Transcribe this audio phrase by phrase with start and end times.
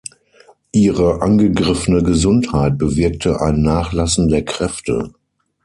[0.71, 5.13] Ihre angegriffene Gesundheit bewirkte ein Nachlassen der Kräfte.